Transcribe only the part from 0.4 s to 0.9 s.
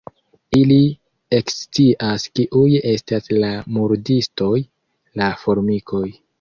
Ili